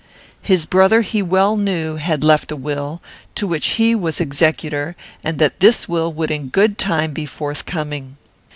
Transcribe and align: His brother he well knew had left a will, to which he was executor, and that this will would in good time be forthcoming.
His 0.41 0.65
brother 0.65 1.01
he 1.03 1.21
well 1.21 1.55
knew 1.55 1.97
had 1.97 2.23
left 2.23 2.51
a 2.51 2.55
will, 2.55 3.03
to 3.35 3.45
which 3.45 3.67
he 3.77 3.93
was 3.93 4.19
executor, 4.19 4.95
and 5.23 5.37
that 5.37 5.59
this 5.59 5.87
will 5.87 6.11
would 6.11 6.31
in 6.31 6.47
good 6.49 6.79
time 6.79 7.13
be 7.13 7.27
forthcoming. 7.27 8.17